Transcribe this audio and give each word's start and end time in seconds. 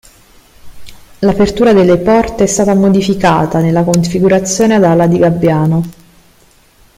L'apertura 1.19 1.73
delle 1.73 1.99
porte 1.99 2.45
è 2.45 2.47
stata 2.47 2.73
modificata 2.73 3.59
nella 3.59 3.83
configurazione 3.83 4.73
ad 4.73 4.83
ala 4.83 5.05
di 5.05 5.19
gabbiano. 5.19 5.83